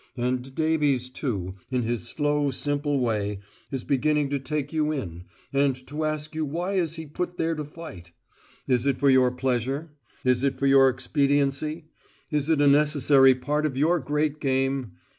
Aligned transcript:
And 0.17 0.55
Davies, 0.55 1.11
too, 1.11 1.57
in 1.69 1.83
his 1.83 2.09
slow 2.09 2.49
simple 2.49 2.99
way, 3.01 3.39
is 3.69 3.83
beginning 3.83 4.31
to 4.31 4.39
take 4.39 4.73
you 4.73 4.91
in, 4.91 5.25
and 5.53 5.75
to 5.85 6.05
ask 6.05 6.33
you 6.33 6.43
why 6.43 6.73
he 6.73 6.79
is 6.79 6.99
put 7.13 7.37
there 7.37 7.53
to 7.53 7.63
fight? 7.63 8.11
Is 8.67 8.87
it 8.87 8.97
for 8.97 9.11
your 9.11 9.29
pleasure? 9.29 9.91
Is 10.25 10.43
it 10.43 10.57
for 10.57 10.65
your 10.65 10.89
expediency? 10.89 11.85
Is 12.31 12.49
it 12.49 12.61
a 12.61 12.67
necessary 12.67 13.35
part 13.35 13.63
of 13.63 13.77
your 13.77 13.99
great 13.99 14.39
game? 14.39 14.93